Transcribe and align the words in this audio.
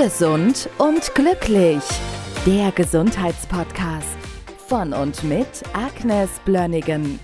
Gesund 0.00 0.70
und 0.78 1.12
glücklich. 1.16 1.82
Der 2.46 2.70
Gesundheitspodcast 2.70 4.16
von 4.68 4.92
und 4.92 5.24
mit 5.24 5.48
Agnes 5.72 6.38
Blönnigan. 6.44 7.18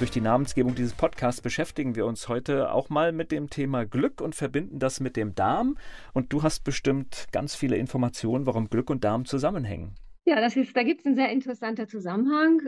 Durch 0.00 0.10
die 0.10 0.20
Namensgebung 0.20 0.74
dieses 0.74 0.94
Podcasts 0.94 1.40
beschäftigen 1.40 1.94
wir 1.94 2.06
uns 2.06 2.28
heute 2.28 2.72
auch 2.72 2.88
mal 2.88 3.12
mit 3.12 3.30
dem 3.30 3.50
Thema 3.50 3.86
Glück 3.86 4.20
und 4.20 4.34
verbinden 4.34 4.80
das 4.80 4.98
mit 4.98 5.16
dem 5.16 5.36
Darm. 5.36 5.78
Und 6.12 6.32
du 6.32 6.42
hast 6.42 6.64
bestimmt 6.64 7.28
ganz 7.30 7.54
viele 7.54 7.76
Informationen, 7.76 8.46
warum 8.46 8.68
Glück 8.68 8.90
und 8.90 9.04
Darm 9.04 9.26
zusammenhängen. 9.26 9.94
Ja, 10.24 10.40
das 10.40 10.56
ist, 10.56 10.76
da 10.76 10.82
gibt 10.82 11.02
es 11.02 11.06
einen 11.06 11.14
sehr 11.14 11.30
interessanten 11.30 11.86
Zusammenhang. 11.86 12.62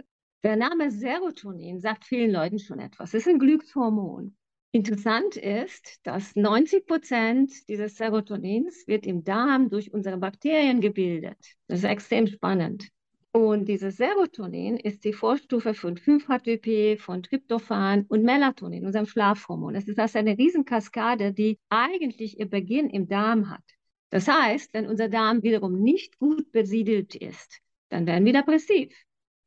Der 0.45 0.55
Name 0.55 0.93
Serotonin 0.93 1.81
sagt 1.81 2.05
vielen 2.05 2.31
Leuten 2.31 2.61
schon 2.61 2.79
etwas. 2.79 3.15
Es 3.15 3.27
ist 3.27 3.29
ein 3.29 3.41
Glückshormon. 3.41 4.37
Interessant 4.75 5.37
ist, 5.37 6.01
dass 6.03 6.35
90 6.35 6.87
Prozent 6.87 7.69
dieses 7.69 7.97
Serotonins 7.97 8.89
wird 8.89 9.07
im 9.07 9.23
Darm 9.23 9.69
durch 9.69 9.93
unsere 9.93 10.17
Bakterien 10.17 10.81
gebildet. 10.81 11.37
Das 11.69 11.81
ist 11.81 11.85
extrem 11.85 12.27
spannend. 12.27 12.89
Und 13.33 13.67
dieses 13.67 13.99
Serotonin 13.99 14.79
ist 14.79 15.05
die 15.05 15.13
Vorstufe 15.13 15.75
von 15.75 15.99
5-HTP, 15.99 16.99
von 16.99 17.23
Tryptophan 17.23 18.07
und 18.09 18.23
Melatonin, 18.23 18.87
unserem 18.87 19.05
Schlafhormon. 19.07 19.75
Es 19.75 19.89
ist 19.89 19.99
also 19.99 20.19
eine 20.19 20.39
Riesenkaskade, 20.39 21.35
die 21.35 21.59
eigentlich 21.69 22.41
ihr 22.41 22.49
Beginn 22.49 22.89
im 22.89 23.09
Darm 23.09 23.51
hat. 23.51 23.65
Das 24.09 24.27
heißt, 24.27 24.73
wenn 24.73 24.87
unser 24.87 25.11
Darm 25.11 25.43
wiederum 25.43 25.83
nicht 25.83 26.19
gut 26.19 26.51
besiedelt 26.51 27.15
ist, 27.15 27.61
dann 27.91 28.07
werden 28.07 28.25
wir 28.25 28.33
depressiv. 28.33 28.91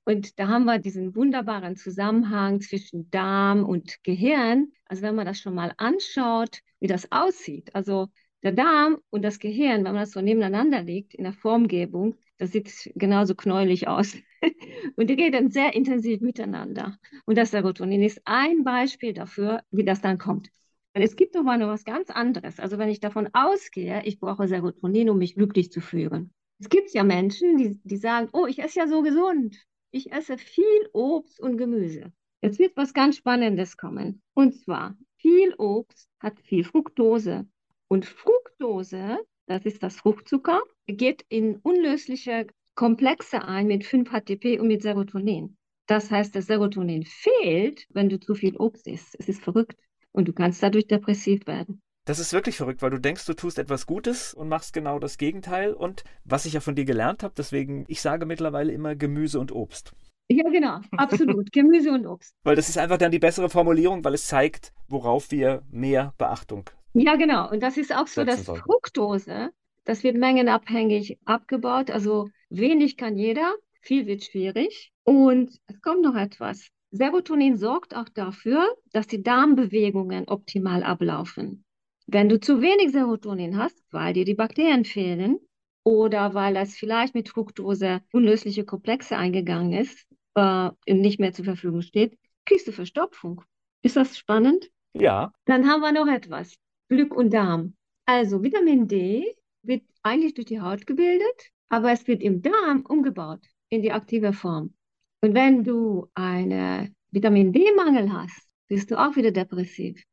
Und 0.07 0.37
da 0.39 0.47
haben 0.47 0.65
wir 0.65 0.77
diesen 0.77 1.15
wunderbaren 1.15 1.75
Zusammenhang 1.75 2.61
zwischen 2.61 3.09
Darm 3.09 3.65
und 3.65 4.03
Gehirn. 4.03 4.71
Also 4.85 5.01
wenn 5.01 5.15
man 5.15 5.25
das 5.25 5.39
schon 5.39 5.55
mal 5.55 5.73
anschaut, 5.77 6.59
wie 6.79 6.85
das 6.85 7.11
aussieht. 7.11 7.73
Also 7.73 8.09
der 8.43 8.51
Darm 8.51 8.99
und 9.09 9.23
das 9.23 9.39
Gehirn, 9.39 9.83
wenn 9.83 9.93
man 9.93 10.03
das 10.03 10.11
so 10.11 10.21
nebeneinander 10.21 10.83
legt 10.83 11.15
in 11.15 11.23
der 11.23 11.33
Formgebung, 11.33 12.15
das 12.37 12.51
sieht 12.51 12.91
genauso 12.93 13.33
knäulig 13.33 13.87
aus. 13.87 14.15
und 14.95 15.09
die 15.09 15.15
reden 15.15 15.49
sehr 15.49 15.73
intensiv 15.73 16.21
miteinander. 16.21 16.99
Und 17.25 17.35
das 17.35 17.49
Serotonin 17.49 18.03
ist 18.03 18.21
ein 18.25 18.63
Beispiel 18.63 19.13
dafür, 19.13 19.63
wie 19.71 19.85
das 19.85 20.01
dann 20.01 20.19
kommt. 20.19 20.49
Und 20.93 21.01
es 21.01 21.15
gibt 21.15 21.35
aber 21.35 21.57
noch 21.57 21.69
was 21.69 21.83
ganz 21.83 22.11
anderes. 22.11 22.59
Also 22.59 22.77
wenn 22.77 22.89
ich 22.89 22.99
davon 22.99 23.27
ausgehe, 23.33 24.03
ich 24.05 24.19
brauche 24.19 24.47
Serotonin, 24.47 25.09
um 25.09 25.17
mich 25.17 25.33
glücklich 25.33 25.71
zu 25.71 25.81
fühlen. 25.81 26.31
Es 26.59 26.69
gibt 26.69 26.93
ja 26.93 27.03
Menschen, 27.03 27.57
die, 27.57 27.79
die 27.83 27.97
sagen, 27.97 28.29
oh, 28.33 28.45
ich 28.45 28.59
esse 28.59 28.79
ja 28.79 28.87
so 28.87 29.01
gesund 29.01 29.57
ich 29.95 30.11
esse 30.11 30.37
viel 30.37 30.89
Obst 30.91 31.39
und 31.39 31.57
Gemüse. 31.57 32.11
Jetzt 32.41 32.59
wird 32.59 32.75
was 32.75 32.93
ganz 32.93 33.15
Spannendes 33.15 33.77
kommen. 33.77 34.21
Und 34.33 34.53
zwar, 34.53 34.97
viel 35.17 35.53
Obst 35.57 36.09
hat 36.19 36.39
viel 36.41 36.65
Fructose. 36.65 37.47
Und 37.87 38.05
Fructose, 38.05 39.19
das 39.45 39.65
ist 39.65 39.81
das 39.83 39.95
Fruchtzucker, 39.95 40.61
geht 40.85 41.25
in 41.29 41.55
unlösliche 41.57 42.47
Komplexe 42.75 43.41
ein 43.43 43.67
mit 43.67 43.83
5-HTP 43.83 44.59
und 44.59 44.67
mit 44.67 44.81
Serotonin. 44.81 45.55
Das 45.87 46.11
heißt, 46.11 46.35
das 46.35 46.47
Serotonin 46.47 47.05
fehlt, 47.05 47.85
wenn 47.89 48.09
du 48.09 48.19
zu 48.19 48.35
viel 48.35 48.57
Obst 48.57 48.87
isst. 48.87 49.15
Es 49.17 49.29
ist 49.29 49.41
verrückt. 49.41 49.79
Und 50.11 50.27
du 50.27 50.33
kannst 50.33 50.61
dadurch 50.61 50.87
depressiv 50.87 51.47
werden. 51.47 51.81
Das 52.05 52.19
ist 52.19 52.33
wirklich 52.33 52.57
verrückt, 52.57 52.83
weil 52.83 52.91
du 52.91 52.99
denkst, 52.99 53.25
du 53.25 53.33
tust 53.33 53.57
etwas 53.57 53.87
Gutes 53.87 54.35
und 54.35 54.47
machst 54.47 54.73
genau 54.73 54.99
das 54.99 55.17
Gegenteil. 55.17 55.73
Und 55.73 56.03
was 56.23 56.45
ich 56.45 56.53
ja 56.53 56.59
von 56.59 56.75
dir 56.75 56.85
gelernt 56.85 57.23
habe, 57.23 57.33
deswegen, 57.35 57.83
ich 57.87 57.99
sage 57.99 58.27
mittlerweile 58.27 58.71
immer 58.71 58.95
Gemüse 58.95 59.39
und 59.39 59.51
Obst. 59.51 59.91
Ja, 60.27 60.47
genau, 60.49 60.81
absolut. 60.91 61.51
Gemüse 61.51 61.91
und 61.91 62.05
Obst. 62.05 62.35
Weil 62.43 62.55
das 62.55 62.69
ist 62.69 62.77
einfach 62.77 62.99
dann 62.99 63.11
die 63.11 63.19
bessere 63.19 63.49
Formulierung, 63.49 64.03
weil 64.03 64.13
es 64.13 64.27
zeigt, 64.27 64.71
worauf 64.87 65.31
wir 65.31 65.63
mehr 65.71 66.13
Beachtung. 66.17 66.69
Ja, 66.93 67.15
genau. 67.15 67.49
Und 67.49 67.61
das 67.61 67.77
ist 67.77 67.93
auch 67.93 68.07
so, 68.07 68.23
dass. 68.23 68.45
Fructose, 68.45 69.49
das 69.83 70.03
wird 70.03 70.15
mengenabhängig 70.15 71.19
abgebaut. 71.25 71.89
Also 71.89 72.29
wenig 72.49 72.97
kann 72.97 73.17
jeder, 73.17 73.55
viel 73.81 74.05
wird 74.05 74.23
schwierig. 74.23 74.91
Und 75.03 75.59
es 75.67 75.81
kommt 75.81 76.03
noch 76.03 76.15
etwas. 76.15 76.69
Serotonin 76.91 77.57
sorgt 77.57 77.95
auch 77.95 78.09
dafür, 78.09 78.63
dass 78.93 79.07
die 79.07 79.21
Darmbewegungen 79.21 80.27
optimal 80.27 80.83
ablaufen. 80.83 81.64
Wenn 82.07 82.29
du 82.29 82.39
zu 82.39 82.61
wenig 82.61 82.91
Serotonin 82.91 83.57
hast, 83.57 83.83
weil 83.91 84.13
dir 84.13 84.25
die 84.25 84.35
Bakterien 84.35 84.85
fehlen 84.85 85.39
oder 85.83 86.33
weil 86.33 86.53
das 86.53 86.75
vielleicht 86.75 87.15
mit 87.15 87.29
Fructose 87.29 88.01
unlösliche 88.11 88.63
Komplexe 88.63 89.17
eingegangen 89.17 89.73
ist 89.73 90.05
äh, 90.35 90.69
und 90.87 91.01
nicht 91.01 91.19
mehr 91.19 91.33
zur 91.33 91.45
Verfügung 91.45 91.81
steht, 91.81 92.17
kriegst 92.45 92.67
du 92.67 92.71
Verstopfung. 92.71 93.43
Ist 93.81 93.95
das 93.95 94.17
spannend? 94.17 94.69
Ja. 94.93 95.31
Dann 95.45 95.67
haben 95.67 95.81
wir 95.81 95.91
noch 95.91 96.07
etwas. 96.07 96.55
Glück 96.89 97.15
und 97.15 97.33
Darm. 97.33 97.75
Also 98.05 98.43
Vitamin 98.43 98.87
D 98.87 99.35
wird 99.63 99.83
eigentlich 100.03 100.35
durch 100.35 100.45
die 100.45 100.61
Haut 100.61 100.85
gebildet, 100.85 101.51
aber 101.69 101.91
es 101.91 102.07
wird 102.07 102.21
im 102.21 102.41
Darm 102.41 102.85
umgebaut 102.87 103.41
in 103.69 103.81
die 103.81 103.91
aktive 103.91 104.31
Form. 104.31 104.73
Und 105.21 105.33
wenn 105.33 105.63
du 105.63 106.07
einen 106.13 106.95
Vitamin 107.09 107.51
D-Mangel 107.51 108.13
hast, 108.13 108.47
bist 108.67 108.91
du 108.91 108.99
auch 108.99 109.15
wieder 109.15 109.31
depressiv. 109.31 110.03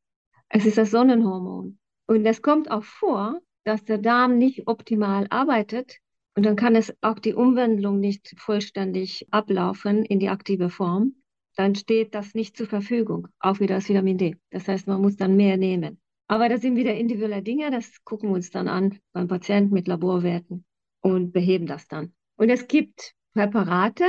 Es 0.48 0.64
ist 0.64 0.78
das 0.78 0.91
Sonnenhormon. 0.91 1.78
Und 2.07 2.27
es 2.27 2.43
kommt 2.43 2.71
auch 2.71 2.85
vor, 2.85 3.41
dass 3.65 3.85
der 3.85 3.99
Darm 3.99 4.39
nicht 4.39 4.67
optimal 4.67 5.27
arbeitet 5.31 5.99
und 6.35 6.47
dann 6.47 6.57
kann 6.57 6.75
es 6.75 6.95
auch 7.03 7.19
die 7.19 7.35
Umwandlung 7.35 8.01
nicht 8.01 8.35
vollständig 8.39 9.27
ablaufen 9.31 10.05
in 10.05 10.19
die 10.19 10.31
aktive 10.31 10.71
Form. 10.71 11.15
Dann 11.57 11.75
steht 11.75 12.15
das 12.15 12.35
nicht 12.35 12.57
zur 12.57 12.67
Verfügung, 12.67 13.29
auch 13.39 13.61
wieder 13.61 13.75
das 13.75 13.89
Vitamin 13.89 14.17
D. 14.17 14.37
Das 14.51 14.67
heißt, 14.67 14.87
man 14.87 15.03
muss 15.03 15.17
dann 15.17 15.37
mehr 15.37 15.59
nehmen. 15.59 16.01
Aber 16.29 16.49
das 16.49 16.63
sind 16.63 16.77
wieder 16.77 16.95
individuelle 16.95 17.43
Dinge, 17.43 17.71
das 17.71 18.03
gucken 18.05 18.31
wir 18.31 18.37
uns 18.37 18.51
dann 18.51 18.69
an 18.69 18.99
beim 19.13 19.29
Patienten 19.29 19.75
mit 19.75 19.87
Laborwerten 19.87 20.65
und 21.03 21.33
beheben 21.33 21.67
das 21.67 21.87
dann. 21.89 22.15
Und 22.37 22.49
es 22.49 22.67
gibt 22.67 23.13
Präparate, 23.34 24.07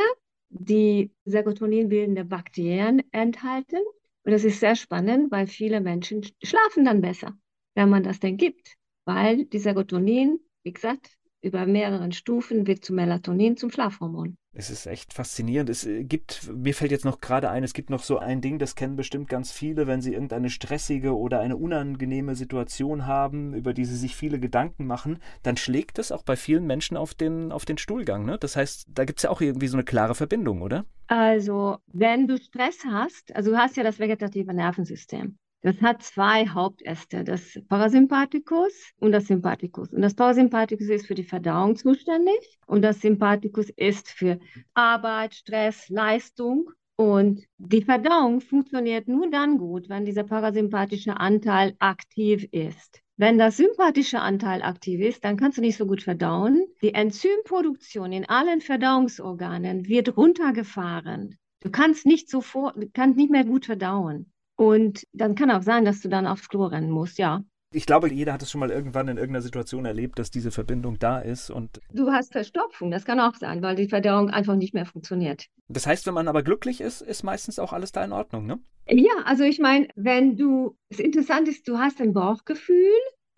die 0.49 1.11
Serotonin-bildende 1.25 2.23
Bakterien 2.23 3.03
enthalten. 3.11 3.79
Und 4.23 4.31
das 4.31 4.45
ist 4.45 4.61
sehr 4.61 4.77
spannend, 4.77 5.31
weil 5.31 5.47
viele 5.47 5.81
Menschen 5.81 6.25
schlafen 6.41 6.85
dann 6.85 7.01
besser 7.01 7.37
wenn 7.75 7.89
man 7.89 8.03
das 8.03 8.19
denn 8.19 8.37
gibt. 8.37 8.75
Weil 9.05 9.45
die 9.45 9.59
Serotonin, 9.59 10.39
wie 10.63 10.73
gesagt, 10.73 11.17
über 11.41 11.65
mehreren 11.65 12.13
Stufen 12.13 12.65
wird 12.67 12.85
zu 12.85 12.93
Melatonin, 12.93 13.57
zum 13.57 13.69
Schlafhormon. 13.69 14.37
Es 14.55 14.69
ist 14.69 14.85
echt 14.85 15.13
faszinierend. 15.13 15.69
Es 15.69 15.85
äh, 15.85 16.03
gibt, 16.03 16.49
mir 16.53 16.73
fällt 16.73 16.91
jetzt 16.91 17.05
noch 17.05 17.19
gerade 17.19 17.49
ein, 17.49 17.63
es 17.63 17.73
gibt 17.73 17.89
noch 17.89 18.03
so 18.03 18.19
ein 18.19 18.39
Ding, 18.39 18.59
das 18.59 18.75
kennen 18.75 18.95
bestimmt 18.95 19.27
ganz 19.27 19.51
viele, 19.51 19.87
wenn 19.87 19.99
sie 19.99 20.13
irgendeine 20.13 20.49
stressige 20.49 21.17
oder 21.17 21.39
eine 21.39 21.57
unangenehme 21.57 22.35
Situation 22.35 23.07
haben, 23.07 23.53
über 23.55 23.73
die 23.73 23.85
sie 23.85 23.97
sich 23.97 24.15
viele 24.15 24.39
Gedanken 24.39 24.85
machen, 24.85 25.19
dann 25.41 25.57
schlägt 25.57 25.97
das 25.97 26.11
auch 26.11 26.23
bei 26.23 26.35
vielen 26.35 26.65
Menschen 26.65 26.97
auf 26.97 27.15
den, 27.15 27.51
auf 27.51 27.65
den 27.65 27.79
Stuhlgang. 27.79 28.25
Ne? 28.25 28.37
Das 28.37 28.55
heißt, 28.55 28.85
da 28.89 29.05
gibt 29.05 29.19
es 29.19 29.23
ja 29.23 29.31
auch 29.31 29.41
irgendwie 29.41 29.67
so 29.67 29.75
eine 29.75 29.83
klare 29.83 30.15
Verbindung, 30.15 30.61
oder? 30.61 30.85
Also, 31.07 31.77
wenn 31.87 32.27
du 32.27 32.37
Stress 32.37 32.77
hast, 32.85 33.35
also 33.35 33.51
du 33.51 33.57
hast 33.57 33.75
ja 33.75 33.83
das 33.83 33.99
vegetative 33.99 34.53
Nervensystem. 34.53 35.37
Das 35.63 35.81
hat 35.81 36.03
zwei 36.03 36.45
Hauptäste, 36.49 37.23
das 37.23 37.57
Parasympathikus 37.69 38.73
und 38.99 39.13
das 39.13 39.27
Sympathikus. 39.27 39.93
Und 39.93 40.01
das 40.01 40.13
Parasympathikus 40.13 40.89
ist 40.89 41.07
für 41.07 41.15
die 41.15 41.23
Verdauung 41.23 41.77
zuständig 41.77 42.59
und 42.67 42.81
das 42.81 42.99
Sympathikus 42.99 43.69
ist 43.69 44.09
für 44.09 44.39
Arbeit, 44.73 45.35
Stress, 45.35 45.87
Leistung. 45.87 46.69
Und 46.97 47.45
die 47.57 47.81
Verdauung 47.81 48.41
funktioniert 48.41 49.07
nur 49.07 49.31
dann 49.31 49.57
gut, 49.57 49.87
wenn 49.87 50.03
dieser 50.03 50.25
parasympathische 50.25 51.17
Anteil 51.17 51.75
aktiv 51.79 52.45
ist. 52.51 52.99
Wenn 53.15 53.37
das 53.37 53.55
sympathische 53.55 54.19
Anteil 54.19 54.63
aktiv 54.63 54.99
ist, 54.99 55.23
dann 55.23 55.37
kannst 55.37 55.59
du 55.59 55.61
nicht 55.61 55.77
so 55.77 55.85
gut 55.85 56.03
verdauen. 56.03 56.65
Die 56.81 56.93
Enzymproduktion 56.93 58.11
in 58.11 58.27
allen 58.27 58.59
Verdauungsorganen 58.59 59.87
wird 59.87 60.17
runtergefahren. 60.17 61.37
Du 61.61 61.71
kannst 61.71 62.05
nicht 62.05 62.29
sofort, 62.29 62.75
kannst 62.93 63.15
nicht 63.15 63.31
mehr 63.31 63.45
gut 63.45 63.65
verdauen. 63.65 64.32
Und 64.55 65.07
dann 65.13 65.35
kann 65.35 65.51
auch 65.51 65.63
sein, 65.63 65.85
dass 65.85 66.01
du 66.01 66.09
dann 66.09 66.27
aufs 66.27 66.49
Klo 66.49 66.65
rennen 66.65 66.91
musst, 66.91 67.17
ja. 67.17 67.43
Ich 67.75 67.87
glaube, 67.87 68.13
jeder 68.13 68.33
hat 68.33 68.43
es 68.43 68.51
schon 68.51 68.59
mal 68.59 68.69
irgendwann 68.69 69.07
in 69.07 69.17
irgendeiner 69.17 69.41
Situation 69.41 69.85
erlebt, 69.85 70.19
dass 70.19 70.29
diese 70.29 70.51
Verbindung 70.51 70.99
da 70.99 71.19
ist. 71.19 71.49
Und 71.49 71.81
du 71.91 72.11
hast 72.11 72.31
Verstopfung, 72.31 72.91
das 72.91 73.03
kann 73.03 73.19
auch 73.19 73.33
sein, 73.33 73.63
weil 73.63 73.75
die 73.75 73.89
Verdauung 73.89 74.29
einfach 74.29 74.55
nicht 74.55 74.75
mehr 74.75 74.85
funktioniert. 74.85 75.47
Das 75.69 75.87
heißt, 75.87 76.05
wenn 76.05 76.13
man 76.13 76.27
aber 76.27 76.43
glücklich 76.43 76.81
ist, 76.81 77.01
ist 77.01 77.23
meistens 77.23 77.57
auch 77.57 77.73
alles 77.73 77.91
da 77.91 78.05
in 78.05 78.11
Ordnung, 78.11 78.45
ne? 78.45 78.59
Ja, 78.87 79.13
also 79.25 79.43
ich 79.43 79.59
meine, 79.59 79.87
wenn 79.95 80.37
du, 80.37 80.77
das 80.89 80.99
Interessante 80.99 81.49
ist, 81.49 81.67
du 81.67 81.79
hast 81.79 81.99
ein 81.99 82.13
Bauchgefühl 82.13 82.91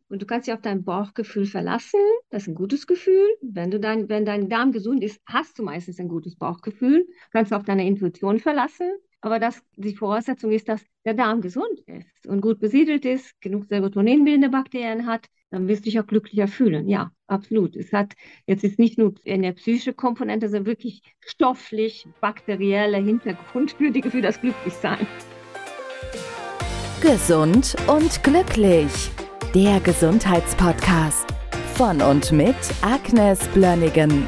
und 0.10 0.22
du 0.22 0.25
kannst 0.25 0.48
dich 0.48 0.54
auf 0.54 0.62
dein 0.62 0.84
Bauchgefühl 0.84 1.45
verlassen. 1.45 2.00
Das 2.30 2.44
ist 2.44 2.50
ein 2.50 2.56
gutes 2.56 2.88
Gefühl. 2.88 3.28
Wenn, 3.42 3.72
du 3.72 3.80
dein, 3.80 4.10
wenn 4.10 4.25
dein 4.25 4.50
Darm 4.50 4.72
gesund 4.72 5.04
ist, 5.04 5.22
hast 5.25 5.57
du 5.60 5.63
meistens 5.63 6.00
ein 6.00 6.10
gutes 6.10 6.36
Bauchgefühl. 6.36 7.07
Kannst 7.31 7.51
du 7.51 7.56
auf 7.56 7.63
deine 7.63 7.88
Intuition 7.88 8.39
verlassen. 8.39 8.92
Aber 9.25 9.39
das, 9.39 9.60
die 9.75 9.95
Voraussetzung 9.95 10.51
ist, 10.51 10.69
dass 10.69 10.86
der 11.04 11.16
Darm 11.16 11.42
gesund 11.42 11.80
ist 11.88 12.27
und 12.27 12.42
gut 12.42 12.60
besiedelt 12.60 13.06
ist, 13.06 13.33
genug 13.42 13.66
Serotoninbildende 13.66 14.50
Bakterien 14.50 15.07
hat, 15.07 15.25
dann 15.50 15.68
wirst 15.68 15.83
du 15.83 15.86
dich 15.86 16.00
auch 16.00 16.06
glücklicher 16.06 16.48
fühlen. 16.48 16.88
Ja, 16.88 17.10
absolut. 17.25 17.75
Es 17.75 17.92
hat 17.92 18.13
jetzt 18.45 18.63
ist 18.63 18.77
nicht 18.77 19.00
nur 19.00 19.16
eine 19.27 19.54
psychische 19.54 19.94
Komponente, 19.94 20.48
sondern 20.48 20.68
wirklich 20.68 21.01
stofflich, 21.22 22.07
bakterieller 22.22 23.00
Hintergrund 23.00 23.72
für, 23.72 23.89
die, 23.89 24.04
für 24.04 24.22
das 24.22 24.39
Glücklichsein. 24.39 25.07
Gesund 27.01 27.75
und 27.88 28.22
glücklich. 28.22 29.10
der 29.56 29.80
Gesundheitspodcast. 29.80 31.33
Von 31.74 32.00
und 32.00 32.31
mit 32.31 32.56
Agnes 32.83 33.39
Blönnigan. 33.56 34.27